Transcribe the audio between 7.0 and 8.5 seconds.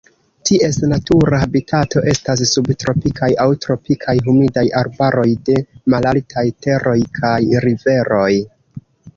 kaj riveroj.